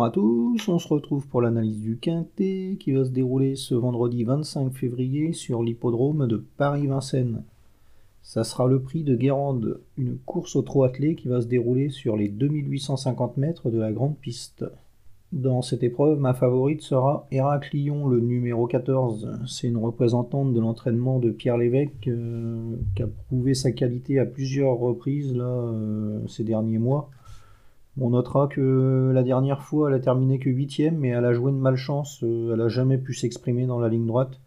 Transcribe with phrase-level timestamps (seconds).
[0.00, 3.74] Bonjour à tous, on se retrouve pour l'analyse du Quintet qui va se dérouler ce
[3.74, 7.42] vendredi 25 février sur l'hippodrome de Paris-Vincennes.
[8.22, 11.90] Ça sera le prix de Guérande, une course au trot attelé qui va se dérouler
[11.90, 14.64] sur les 2850 mètres de la grande piste.
[15.32, 19.40] Dans cette épreuve, ma favorite sera Héraclion, le numéro 14.
[19.46, 24.24] C'est une représentante de l'entraînement de Pierre Lévesque euh, qui a prouvé sa qualité à
[24.24, 27.10] plusieurs reprises là, euh, ces derniers mois.
[27.98, 31.52] On notera que la dernière fois, elle a terminé que 8 mais elle a joué
[31.52, 32.20] de malchance.
[32.22, 34.40] Euh, elle n'a jamais pu s'exprimer dans la ligne droite.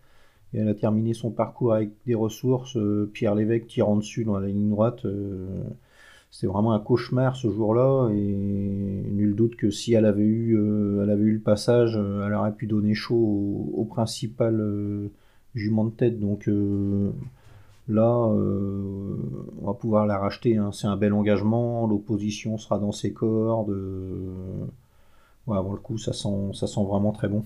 [0.53, 2.77] Et elle a terminé son parcours avec des ressources.
[3.13, 5.05] Pierre Lévesque tirant dessus dans la ligne droite.
[6.33, 11.03] C'était vraiment un cauchemar ce jour-là et nul doute que si elle avait eu, euh,
[11.03, 15.09] elle avait eu le passage, euh, elle aurait pu donner chaud au, principal euh,
[15.53, 16.19] jument de tête.
[16.19, 16.49] Donc
[17.87, 20.57] là, on va pouvoir la racheter.
[20.57, 20.71] Hein.
[20.71, 23.75] C'est un bel engagement, l'opposition sera dans ses cordes.
[25.47, 27.43] Ouais, avant le coup, ça sent, ça sent vraiment très bon.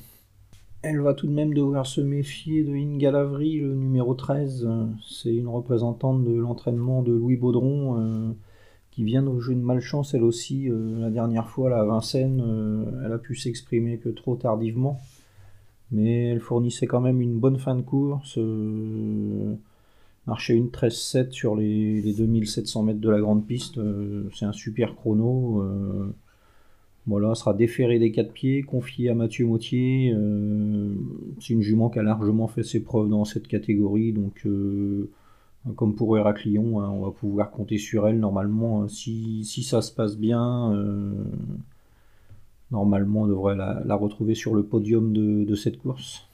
[0.84, 4.68] Elle va tout de même devoir se méfier de Ingalavri, le numéro 13.
[5.10, 8.36] C'est une représentante de l'entraînement de Louis Baudron
[8.98, 10.72] qui vient de jouer une malchance elle aussi.
[10.72, 15.00] Euh, la dernière fois, à Vincennes, euh, elle a pu s'exprimer que trop tardivement.
[15.92, 18.40] Mais elle fournissait quand même une bonne fin de course.
[20.28, 23.80] Euh, marchait une 13-7 sur les, 2700 mètres de la grande piste.
[24.34, 25.64] C'est un super chrono.
[27.06, 30.14] Voilà, sera déféré des quatre pieds, confié à Mathieu Mautier.
[31.40, 34.46] c'est une jument qui a largement fait ses preuves dans cette catégorie, donc
[35.76, 38.84] comme pour Héraclion, hein, on va pouvoir compter sur elle normalement.
[38.84, 38.88] Hein.
[38.88, 41.24] si, ça se passe bien, euh,
[42.72, 46.27] normalement on devrait la, retrouver sur le podium de, cette course.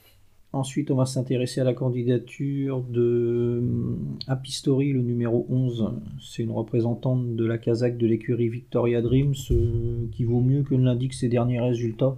[0.54, 5.94] Ensuite, on va s'intéresser à la candidature de euh, Apistori, le numéro 11.
[6.22, 10.76] C'est une représentante de la Kazakh de l'écurie Victoria Dreams euh, qui vaut mieux que
[10.76, 12.16] ne l'indiquent ses derniers résultats.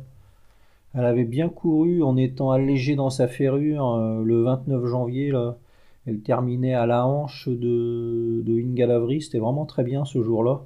[0.94, 5.34] Elle avait bien couru en étant allégée dans sa ferrure le 29 janvier.
[6.06, 10.62] Elle terminait à la hanche de, de Ingalavri, c'était vraiment très bien ce jour-là.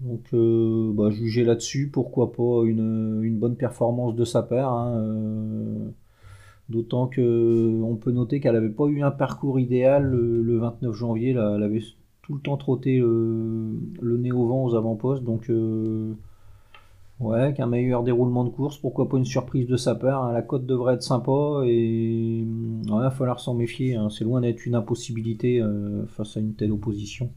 [0.00, 4.72] Donc, euh, bah, juger là-dessus, pourquoi pas une, bonne performance de sa part.
[4.72, 5.88] Hein, euh,
[6.68, 11.30] d'autant que on peut noter qu'elle n'avait pas eu un parcours idéal le, 29 janvier.
[11.30, 11.82] Elle avait
[12.22, 15.22] tout le temps trotté le, nez au vent aux avant-postes.
[15.24, 16.14] Donc, euh,
[17.18, 20.24] Ouais, qu'un meilleur déroulement de course, pourquoi pas une surprise de sa part.
[20.24, 20.32] Hein.
[20.32, 23.94] La cote devrait être sympa et il va falloir s'en méfier.
[23.94, 24.10] Hein.
[24.10, 27.30] C'est loin d'être une impossibilité euh, face à une telle opposition.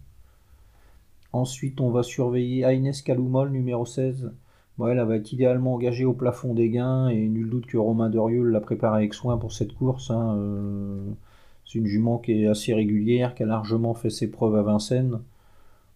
[1.31, 4.33] Ensuite, on va surveiller Aines Kaloumol, numéro 16.
[4.87, 8.43] Elle va être idéalement engagée au plafond des gains et nul doute que Romain Derieux
[8.43, 10.09] l'a préparé avec soin pour cette course.
[10.11, 10.35] Hein.
[10.37, 11.03] Euh,
[11.65, 15.19] c'est une jument qui est assez régulière, qui a largement fait ses preuves à Vincennes.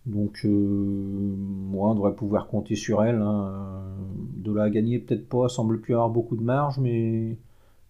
[0.06, 3.22] Donc, euh, moi, on devrait pouvoir compter sur elle.
[3.22, 3.54] Hein.
[4.36, 7.38] De la gagner, peut-être pas, semble plus avoir beaucoup de marge, mais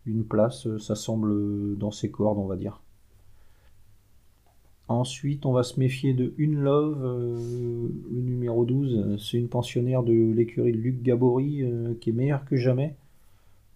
[0.05, 2.81] une place, ça semble dans ses cordes, on va dire.
[4.89, 9.17] Ensuite, on va se méfier de Une Love, euh, le numéro 12.
[9.17, 12.95] C'est une pensionnaire de l'écurie de Luc Gabory euh, qui est meilleure que jamais.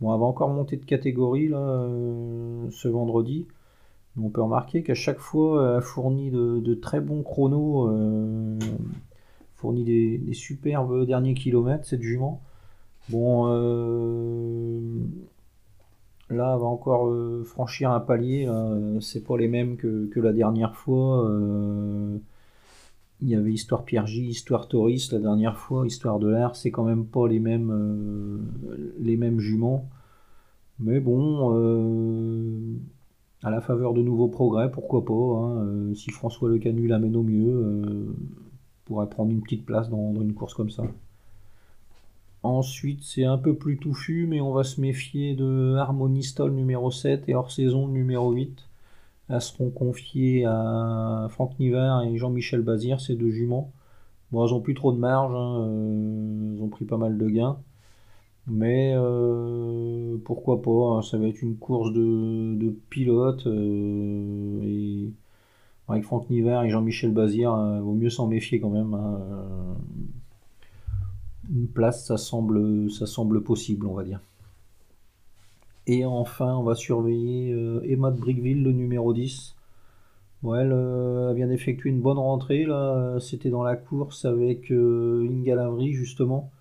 [0.02, 1.88] Bon, elle va encore monter de catégorie là,
[2.70, 3.48] ce vendredi.
[4.22, 8.58] On peut remarquer qu'à chaque fois, elle fournit de, très bons chronos, euh,
[9.56, 12.42] fournit des, superbes derniers kilomètres, cette jument.
[13.10, 14.82] Bon, euh,
[16.30, 18.50] là, va encore euh, franchir un palier.
[19.02, 21.30] C'est pas les mêmes que, la dernière fois.
[23.22, 26.72] il y avait Histoire Pierre J, Histoire Tauris la dernière fois, Histoire de l'air, c'est
[26.72, 28.46] quand même pas les mêmes,
[29.00, 29.90] les mêmes juments.
[30.80, 32.78] Mais bon,
[33.44, 35.14] à la faveur de nouveaux progrès, pourquoi pas.
[35.14, 38.16] Hein, euh, si François Le Canu l'amène au mieux, euh,
[38.86, 40.84] pourrait prendre une petite place dans, une course comme ça.
[42.44, 47.28] Ensuite, c'est un peu plus touffu, mais on va se méfier de Harmonistol numéro 7
[47.28, 48.68] et hors saison numéro 8.
[49.30, 53.72] Elles seront confiées à Franck Niver et Jean-Michel Bazir, ces deux juments.
[54.32, 57.30] Bon, elles ont plus trop de marge, hein, euh, elles ont pris pas mal de
[57.30, 57.60] gains.
[58.48, 63.46] Mais euh, pourquoi pas, hein, ça va être une course de, de pilote.
[63.48, 65.12] Euh, et
[65.88, 68.94] avec Franck Niver et Jean-Michel Bazir, il vaut mieux s'en méfier quand même.
[68.94, 69.78] Hein,
[71.54, 74.20] une place, ça semble, ça semble possible, on va dire.
[75.88, 77.56] Et enfin, on va surveiller
[77.86, 79.56] Emma de Brickville, le numéro 10.
[80.44, 82.66] elle, vient d'effectuer une bonne rentrée.
[82.66, 86.52] là C'était dans la course avec Inga Lavry, justement.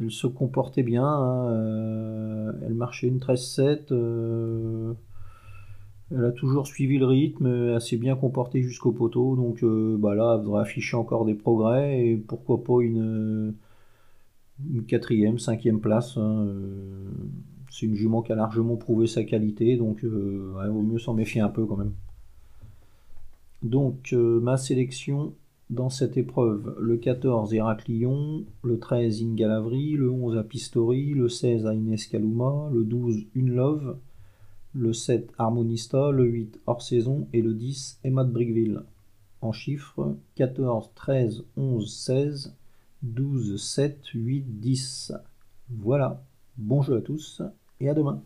[0.00, 1.04] Elle se comportait bien.
[1.04, 3.92] Hein, euh, elle marchait une 13-7.
[3.92, 4.92] Euh,
[6.10, 7.46] elle a toujours suivi le rythme.
[7.46, 9.34] Elle s'est bien comportée jusqu'au poteau.
[9.36, 12.06] Donc euh, bah là, elle devrait afficher encore des progrès.
[12.06, 13.54] Et pourquoi pas une,
[14.66, 16.16] une quatrième, cinquième place.
[16.16, 17.10] Hein, euh,
[17.70, 21.40] c'est une jument qui a largement prouvé sa qualité, donc il vaut mieux s'en méfier
[21.40, 21.92] un peu quand même.
[23.62, 25.34] Donc ma sélection
[25.70, 31.96] dans cette épreuve, le 14 Héraclion, le 13 Ingalavri, le 11 Apistori, le 16 Aines
[32.10, 33.98] Kaluma, le 12 Une Love,
[34.74, 38.82] le 7 Harmonista, le 8 Hors Saison et le 10 Emma de Brickville.
[39.42, 42.56] En chiffres 14, 13, 11, 16,
[43.02, 45.12] 12, 7, 8, 10.
[45.70, 46.24] Voilà.
[46.56, 47.42] Bon jeu à tous
[47.80, 48.22] et à demain.